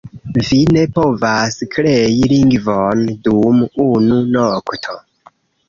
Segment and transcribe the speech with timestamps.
[0.37, 5.01] Vi ne povas krei lingvon dum unu nokto.